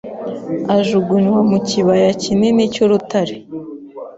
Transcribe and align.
Ajugunywa 0.77 1.39
mu 1.49 1.57
kibaya 1.69 2.09
kinini 2.21 2.61
cy'urutare 2.73 3.35